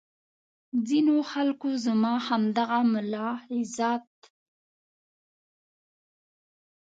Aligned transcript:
ځینې 0.87 1.17
خلکو 1.31 1.67
زما 1.85 2.13
همدغه 2.27 2.79
ملاحظات. 2.93 4.07